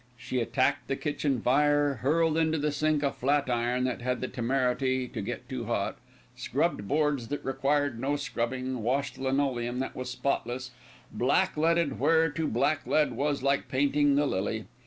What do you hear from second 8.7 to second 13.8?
washed linoleum that was spotless, blackleaded where to blacklead was like